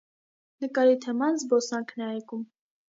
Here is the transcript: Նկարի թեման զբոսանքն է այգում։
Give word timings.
Նկարի 0.65 0.97
թեման 1.05 1.39
զբոսանքն 1.45 2.05
է 2.07 2.11
այգում։ 2.19 2.47